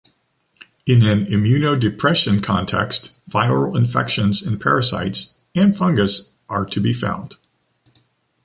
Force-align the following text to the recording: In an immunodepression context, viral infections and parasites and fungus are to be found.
In 0.87 1.03
an 1.05 1.27
immunodepression 1.27 2.41
context, 2.41 3.11
viral 3.29 3.77
infections 3.77 4.41
and 4.41 4.59
parasites 4.59 5.35
and 5.53 5.77
fungus 5.77 6.31
are 6.49 6.65
to 6.65 6.79
be 6.81 6.91
found. 6.91 7.35